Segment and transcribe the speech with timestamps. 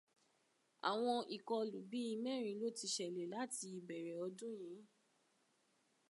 [0.89, 4.79] Àwọn ìkọlù bíi mẹ́rin ló ti ṣẹlẹ̀ láti ìbẹ̀rẹ̀ ọdún yìí